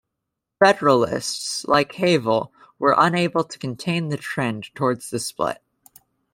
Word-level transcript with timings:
Federalists, 0.57 1.63
like 1.67 1.91
Havel, 1.93 2.51
were 2.79 2.95
unable 2.97 3.43
to 3.43 3.59
contain 3.59 4.09
the 4.09 4.17
trend 4.17 4.73
toward 4.73 5.03
the 5.03 5.19
split. 5.19 5.61